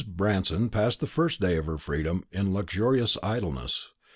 [0.07, 3.89] Branston passed the first day of her freedom in luxurious idleness.